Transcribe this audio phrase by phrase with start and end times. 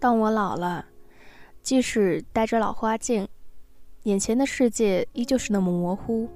[0.00, 0.86] 当我老了，
[1.62, 3.28] 即使戴着老花镜，
[4.04, 6.26] 眼前的世界依旧是那么模糊。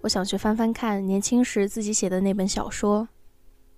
[0.00, 3.08] 我想去翻翻看年轻时自己写的那本小说，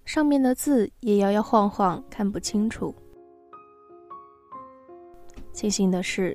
[0.07, 2.95] 上面的字也摇摇晃晃，看不清楚。
[5.53, 6.35] 庆幸的是，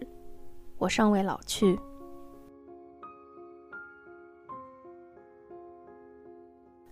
[0.78, 1.80] 我尚未老去。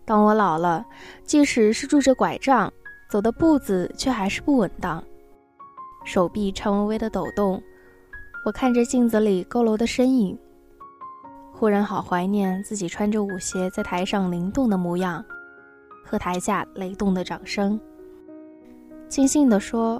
[0.06, 0.84] 当我老了，
[1.24, 2.74] 即使是拄着拐杖。
[3.10, 5.04] 走的步子却还是不稳当，
[6.06, 7.60] 手臂颤巍巍的抖动。
[8.46, 10.38] 我看着镜子里佝偻的身影，
[11.52, 15.26] 忽然好怀念自己穿着舞鞋在台上灵动的模样，
[16.06, 17.80] 和台下雷动的掌声。
[19.10, 20.00] 庆幸地说：“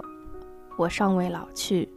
[0.78, 1.88] 我尚未老去。”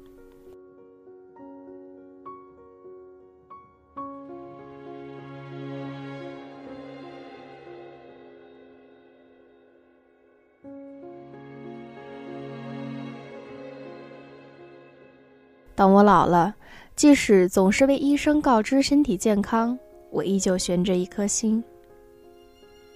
[15.84, 16.56] 当我老了，
[16.96, 19.78] 即使总是被医生告知身体健康，
[20.12, 21.62] 我依旧悬着一颗心。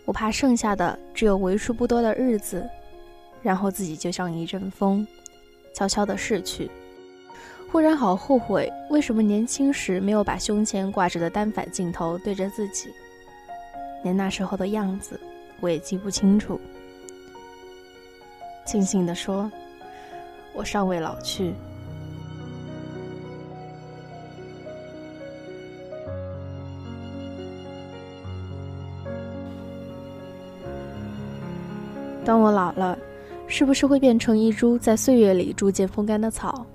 [0.06, 2.66] 我怕剩下的只有为数不多的日子，
[3.42, 5.06] 然后自己就像一阵风，
[5.76, 6.72] 悄悄地逝去。
[7.70, 12.88] 忽然好后悔，为什么年轻时没有把胸前挂着的单反镜头对着自己？
[14.02, 15.20] 连那时候的样子，
[15.60, 16.58] 我也记不清楚。
[18.66, 19.52] 庆幸地说，
[20.54, 21.54] 我尚未老去。
[32.28, 33.00] 当我老了，
[33.48, 36.66] 是不是会变成一株在岁月里逐渐风干的草，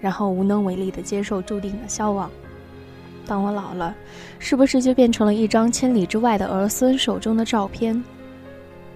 [0.00, 2.28] 然后无能为力地接受注定的消亡？
[3.24, 3.94] 当我老了，
[4.40, 8.02] 是不是就变成了一张千里之外的儿孙手中的照片，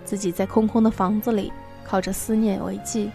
[0.05, 1.52] 自己在空空的房子里
[1.84, 3.08] 靠着思念为继？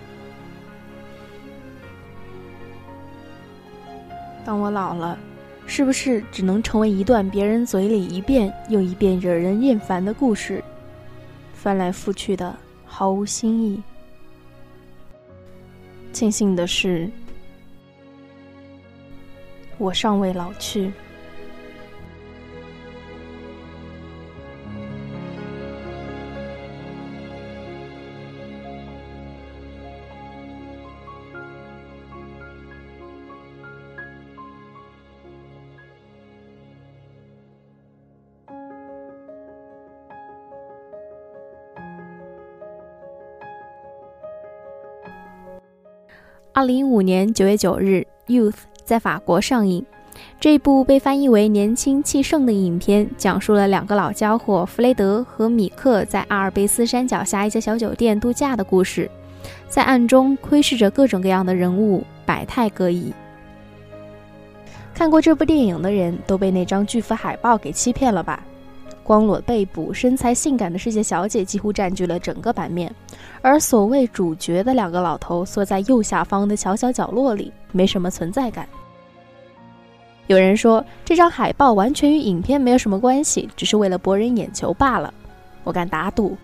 [4.45, 5.20] 当我老了，
[5.65, 10.64] 是不是只能成为一段别人嘴里一遍又一遍惹人厌烦的故事，
[11.53, 12.55] 翻来覆去的？
[12.98, 13.83] 毫无新意。
[16.14, 17.11] 庆幸的是，
[19.78, 20.94] 我尚未老去。
[46.55, 48.52] 二零一五年九月九日，《Youth》
[48.86, 49.86] 在法国上映。
[50.39, 59.11] 这部被翻译为“年轻气盛”的影片，讲述了两个老家伙弗雷德和米克在阿尔卑斯山脚下一家小酒店度假的故事。
[59.67, 63.11] 在暗中窥视着各种各样的人物，百态各异。
[64.94, 68.42] 看过这部电影的人都被那张巨幅海报给欺骗了吧？
[69.04, 72.89] 光裸背部、身材性感的世界小姐几乎占据了整个版面，
[73.41, 78.67] 而所谓主角的两个老头缩在右下方的小小角落里，没什么存在感。
[80.27, 85.14] 有人说这张海报完全与影片没有什么关系，只是为了博人眼球罢了。
[85.64, 86.35] 我敢打赌，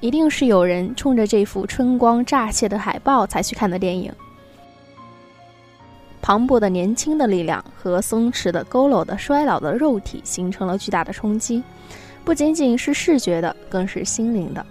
[0.00, 4.12] 一定是有人冲着这幅春光乍泄的海报才去看的电影。
[6.20, 11.62] 磅礴的年轻的力量和松弛的佝偻的衰老的肉体形成了巨大的冲击。
[12.24, 14.64] 不仅仅是视觉的，更是心灵的。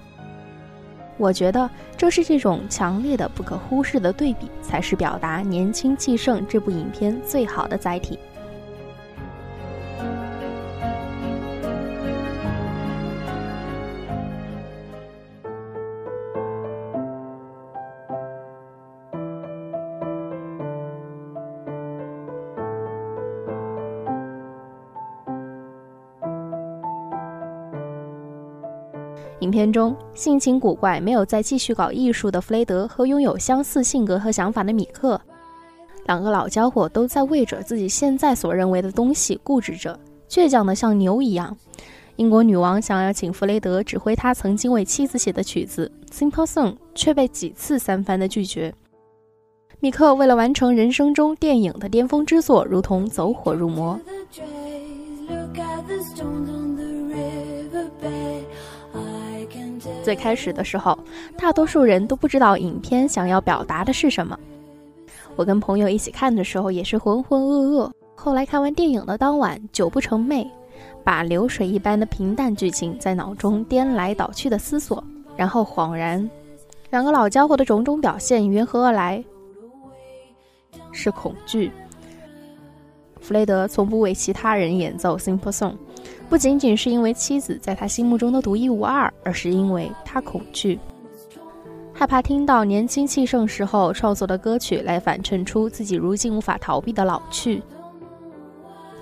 [1.24, 8.20] 我觉得，正是这种强烈的、不可忽视的对比，才是表达《年轻气盛》这部影片最好的载体。
[29.44, 35.20] 影片中性情古怪、没有再继续搞艺术的弗雷德和拥有相似性格和想法的米克，
[36.06, 41.56] 两个老家伙都在为着自己现在所认为的东西固执着，倔强的像牛一样。
[42.16, 48.74] 英国女王想要请弗雷德指挥他曾经为妻子写的曲子《Simple Song》，却被几次三番的拒绝。
[49.82, 54.00] 米克为了完成人生中电影的巅峰之作，如同走火入魔。
[60.04, 60.98] 最开始的时候，
[61.38, 64.38] 大多数人都不知道影片想要表达的是什么。
[65.36, 67.90] 我跟朋友一起看的时候也是浑浑噩噩。
[68.14, 70.48] 后来看完电影的当晚，酒不成寐，
[71.04, 75.04] 把流水一般的平淡剧情在脑中颠来倒去的思索，
[75.36, 76.30] 然后恍然，
[76.90, 79.24] 两个老家伙的种种表现缘何而来？
[80.92, 81.72] 是恐惧。
[83.20, 85.72] 弗雷德从不为其他人演奏《Simple Song》，
[86.34, 90.80] 不仅仅是因为妻子在他心目中的独一无二，而是因为他恐惧，
[91.94, 97.62] 害怕听到年轻气盛时候创作的歌曲来反衬出自己如今无法逃避的老去，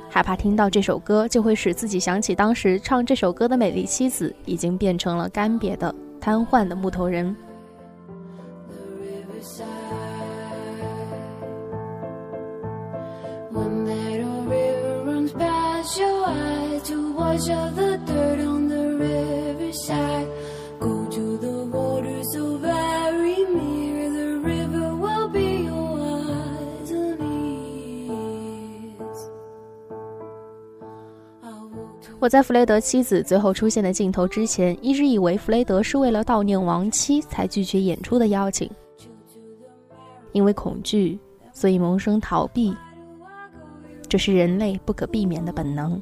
[0.09, 7.33] 害怕听到这首歌就会使自己想起当时唱这首歌的美丽妻子已经变成了干瘪的、瘫痪的木头人。
[32.19, 38.69] 我在弗雷德妻子最后出现的镜头之前，一直以为弗雷德是为了悼念亡妻才拒绝演出的邀请，
[40.31, 41.17] 因为恐惧，
[41.51, 42.75] 所以萌生逃避，
[44.07, 45.99] 这是人类不可避免的本能。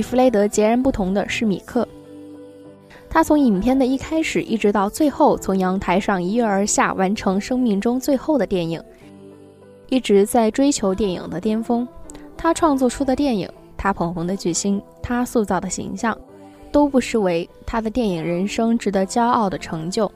[0.00, 1.86] 与弗雷德截然不同的是米克，
[3.12, 8.80] 他从影片的一开始一直到最后，从阳台上一跃而下，完成生命中最后的电影，
[9.88, 11.86] 一直在追求电影的巅峰。
[12.36, 16.16] 他创作出的电影，他捧红的巨星，他塑造的形象，
[16.70, 20.10] 都不失为他的电影人生值得骄傲的成就。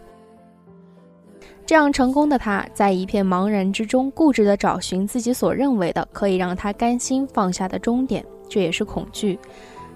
[1.67, 8.25] 这样成功的他，在一片茫然之中，固执地找寻自己所认为的可以让他甘心放下的终点。
[8.49, 9.39] 这也是恐惧，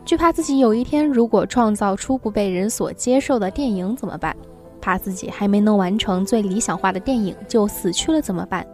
[0.09, 4.35] 惧怕自己有一天如果创造出不被人所接受的电影怎么办？
[4.81, 8.67] 怕自己还没能完成最理想化的电影就死去了怎么办？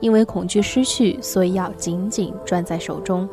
[0.00, 3.26] 因为恐惧失去，所以要紧紧攥在手中。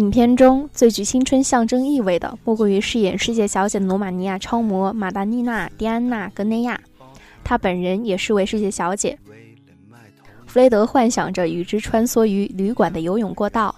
[0.00, 6.80] 影片中最具青春象征意味的，莫过于饰演世界小姐的罗马尼亚超模马达尼娜·蒂安娜·格内亚。
[7.44, 9.18] 她本人也是位世界小姐。
[10.46, 13.74] 弗雷德幻想着与之穿梭于旅馆的游泳过道，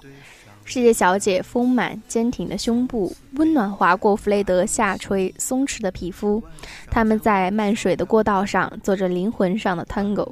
[0.65, 6.41] 世界小姐丰满坚挺的胸部，温暖划过弗雷德下垂松弛的皮肤。
[6.89, 10.31] 他们在漫水的过道上做着灵魂上的 tango。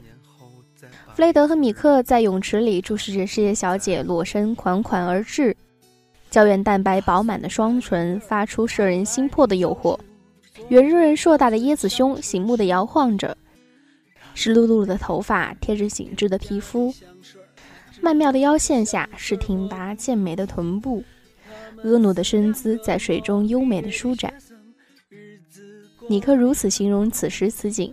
[1.14, 5.56] 弗雷德和米克在泳池里注视着世界小姐裸身款款而至。
[6.30, 9.98] 胶原蛋白饱满的双唇发出摄人心魄的诱惑，
[10.68, 13.36] 圆润硕大的椰子胸醒目的摇晃着，
[14.34, 16.94] 湿漉漉的头发贴着紧致的皮肤，
[18.00, 21.02] 曼妙的腰线下是挺拔健美的臀部，
[21.82, 24.32] 婀娜的身姿在水中优美的舒展。
[26.08, 27.92] 尼克如此形容此时此景：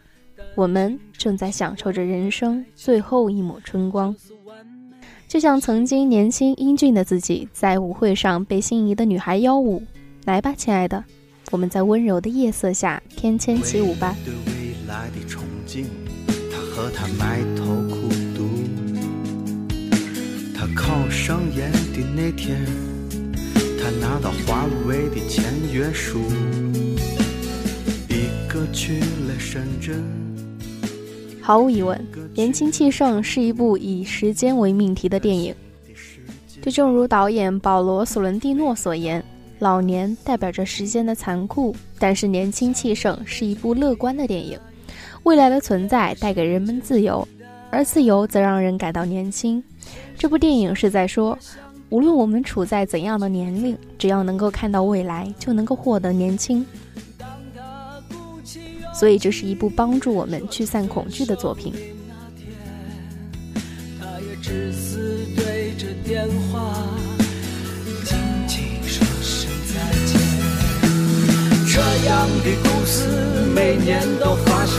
[0.53, 4.15] 我们正在享受着人生最后一抹春光。
[5.27, 9.84] 就像曾经年轻英俊的自己，在舞会上被心仪的女孩邀舞。
[10.24, 11.03] 来吧，亲爱的，
[11.51, 14.15] 我们在温柔的夜色下翩跹起舞吧。
[14.24, 15.84] 对未来的憧憬，
[16.50, 18.48] 他和他埋头苦读。
[20.55, 22.65] 他考上研的那天，
[23.53, 25.43] 他拿到华为的签
[25.74, 26.19] 约书。
[28.07, 30.01] 一个去了深圳。
[31.41, 31.98] 毫无疑问，
[32.38, 35.56] 《年轻气盛》是一部以时间为命题的电影。
[36.62, 39.24] 就正如导演保罗·索伦蒂诺所言
[39.58, 44.56] ：“老年代表着时间的残酷，但是年轻气盛是一部乐观的电影。
[45.24, 47.27] 未来的存在带给人们自由，
[47.72, 49.63] 而自由则让人感到年轻。
[50.15, 51.36] 这部电影是在说，
[51.89, 56.63] 无论我们处在怎样的年龄，只要能够看到未来，就能够获得年轻。”
[58.94, 61.74] 所以，这是一部帮助我们驱散恐惧的作品。
[64.48, 66.74] 只是对着电话
[68.08, 68.16] 这
[72.08, 73.04] 样的故事
[73.54, 73.68] 每。
[73.88, 74.75] 年都发生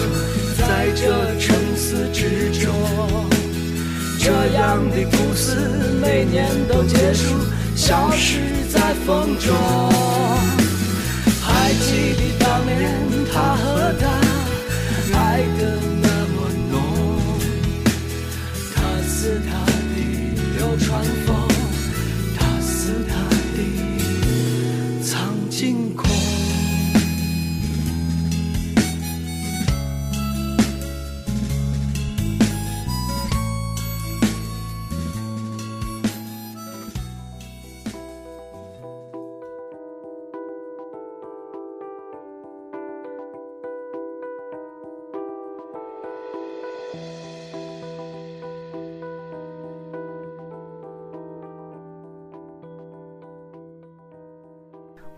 [0.58, 2.74] 在这城市之中。
[4.18, 5.56] 这样的故事
[5.98, 7.34] 每年都结束，
[7.74, 8.38] 消失
[8.70, 10.37] 在风中。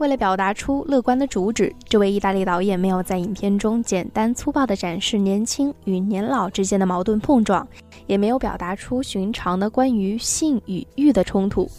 [0.01, 7.69] 为了表达出乐观的主旨，这位意大利导演没有在影片中简单粗暴地展示年轻与年老之间的矛盾碰撞，
[8.07, 11.71] 也没有表达出寻常的关于性与欲的冲突，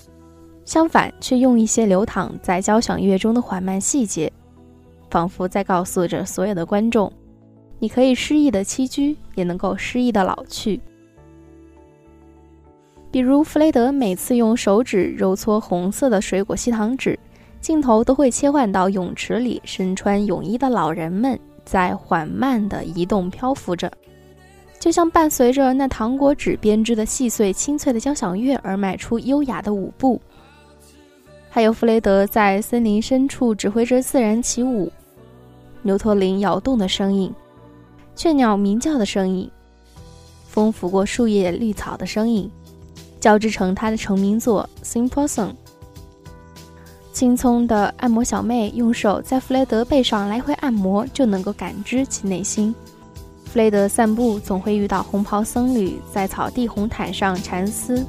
[0.65, 4.31] 相反，却用一些流淌在交响乐中的缓慢细节，
[5.09, 7.11] 仿佛在告诉着所有的观众：
[7.79, 10.79] 你可以诗意的栖居，也能够诗意的老去。
[13.09, 17.17] 比如弗雷德每次用手指揉搓红色的水果吸糖纸。
[17.61, 23.91] 镜头都会切换到泳池里，身穿泳衣的老人们在缓慢地移动漂浮着，
[24.79, 30.19] 就像伴随着那糖果纸编织的细碎清脆的交响乐而迈出优雅的舞步。
[31.51, 34.91] 还有弗雷德在森林深处指挥着自然起舞，
[35.83, 37.31] 牛驼铃摇动的声音，
[38.15, 39.47] 雀鸟鸣叫的声音，
[40.47, 42.49] 风拂过树叶绿草的声音，
[43.19, 45.49] 交织成他的成名作《Simple Song》。
[47.13, 52.73] 青葱的按摩小妹用手在弗雷德背上来回按摩，就能够感知其内心。
[53.45, 58.05] 弗雷德散步总会遇到红袍僧侣在草地红毯上禅思。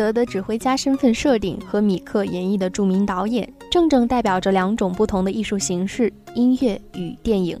[0.00, 7.58] 德的指挥家身份设定和米克演绎的著名导演，正正代表着两种不同的艺术形式——音乐与电影。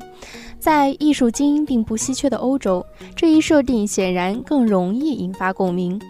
[0.58, 2.82] 在艺术精英并不稀缺的欧洲，
[3.14, 6.00] 这一设定显然更容易引发共鸣。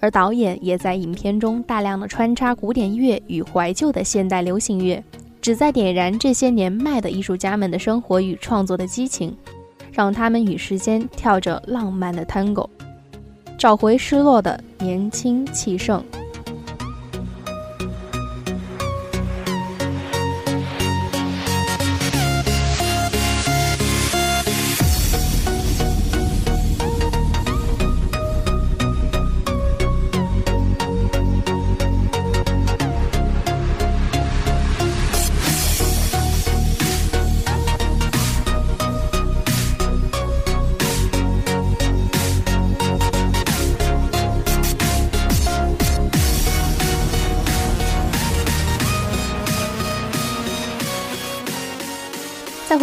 [0.00, 5.00] 而导演也在影片中大量的穿插古典乐与怀旧的现代流行乐，
[5.40, 9.32] 旨在点燃这些年迈的艺术家们的生活与创作的激情，
[9.92, 12.68] 让他们与时间跳着浪漫的 tango。
[13.58, 16.04] 找回失落的年轻气盛。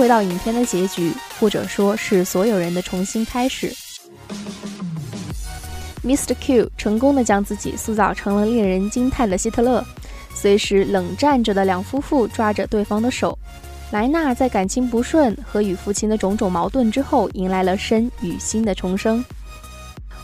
[0.03, 3.73] 回到影片的结局，或者说是所有人的重新开始。
[6.03, 6.35] Mr.
[6.41, 9.81] Q 成功的将自己塑造成了令人惊叹的希特勒。
[10.35, 13.39] 随时冷战着的两夫妇抓着对方的手。
[13.91, 19.23] 莱纳在感情不顺和与父亲的种种矛盾之后，迎来了身与心的重生。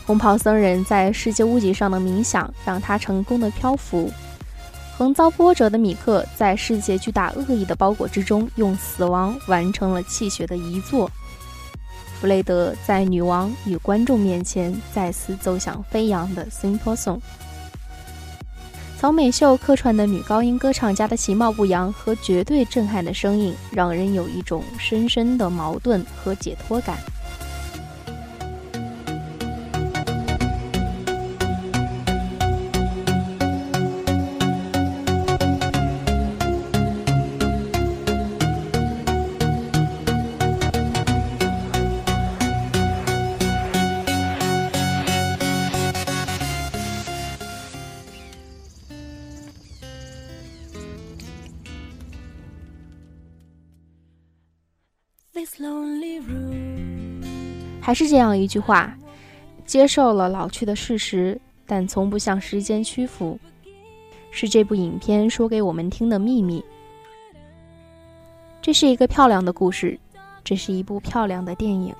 [0.04, 4.12] 红袍僧人在世界屋脊上的冥想，让他成功的漂浮。
[5.00, 11.10] 横遭波折的米克，在世界巨大恶意的包裹之中，用死亡完成了泣血的遗作。
[12.20, 17.18] 弗雷德在女王与观众面前再次奏响飞扬的 Simple Song。
[18.98, 26.98] 曹美秀客串的女高音歌唱家的其貌不扬和绝对震撼的声音，让人有一种深深的矛盾和解脱感。
[57.80, 58.96] 还是这样一句话：
[59.64, 63.38] 接受了老去的事实，但从不向时间屈服，
[64.30, 66.64] 是这部影片说给我们听的秘密。
[68.62, 69.98] 这是一个漂亮的故事，
[70.44, 71.94] 这是一部漂亮的电影。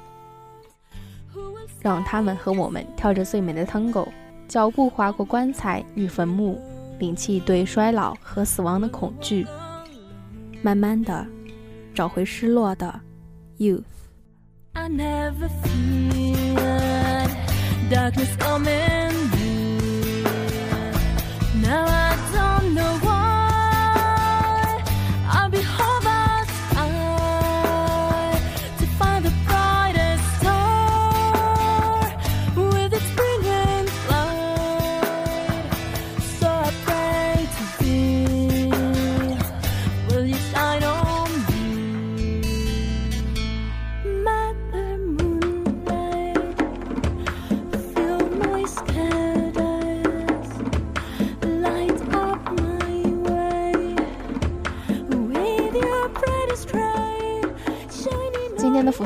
[1.81, 4.07] 让他们和我们跳着最美的 tango，
[4.47, 6.61] 脚步划过棺材与坟墓，
[6.99, 9.47] 摒弃对衰老和死亡的恐惧，
[10.61, 11.27] 慢慢的
[11.95, 13.01] 找回失落的
[13.61, 17.31] youth。I never feared
[17.91, 19.13] darkness coming.
[21.61, 22.10] Now I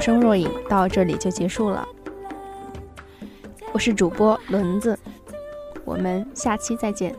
[0.05, 1.89] 声若影到这里就结束了，
[3.73, 4.99] 我是主播轮子，
[5.83, 7.17] 我们下期再见。